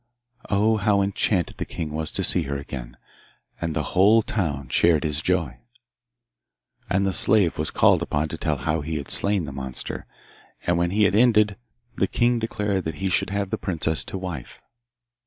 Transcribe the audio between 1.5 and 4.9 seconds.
the king was to see her again, and the whole town